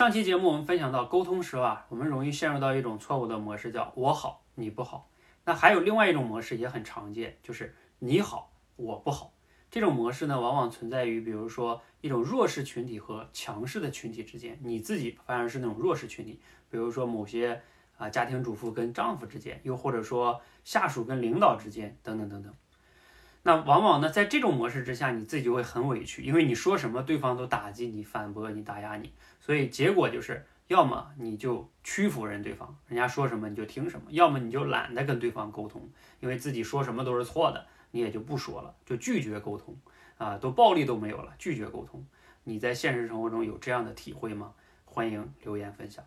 [0.00, 5.10] 上期节目我们分享到沟通时啊，我们容易陷入到一种错误的模式，叫我好你不好。
[5.44, 9.34] 那还有另外一种模式也很常见，就是你好我不好。
[9.70, 16.40] 这种模式呢，往往存在于比如说一种弱势群体和强势的群体之间，你自己反而是那种弱势群体，
[16.70, 17.60] 比如说某些
[17.98, 22.54] 啊家庭主妇跟丈夫之间，又或者说下属跟领导之间，等等等等。
[23.50, 39.76] 那往往呢，在这种模式之下，你自己就会很委屈，因为你说什么，对方都打击你、反驳你、打压你，所以结果就是，要么你就屈服人对方，人家说什么你就听什么；要么你就懒得跟对方沟通，因为自己说什么都是错的，你也就不说了，就拒绝沟通
[40.16, 42.06] 啊，都暴力都没有了，拒绝沟通。
[42.44, 44.52] 你在现实生活中有这样的体会吗？
[44.84, 46.04] 欢迎留言分享。